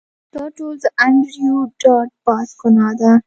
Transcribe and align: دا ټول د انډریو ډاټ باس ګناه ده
دا 0.33 0.45
ټول 0.57 0.75
د 0.83 0.85
انډریو 1.05 1.57
ډاټ 1.81 2.09
باس 2.25 2.49
ګناه 2.61 2.91
ده 3.01 3.11